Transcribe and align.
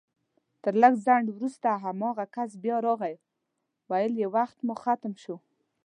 تر 0.63 0.73
لږ 0.81 0.93
ځنډ 1.05 1.25
وروسته 1.31 1.69
هماغه 1.83 2.25
کس 2.35 2.51
بيا 2.63 2.77
راغی 2.85 3.15
ويل 3.89 4.13
يې 4.21 4.27
وخت 4.35 4.57
مو 4.65 4.75
ختم 4.83 5.13
شو 5.23 5.35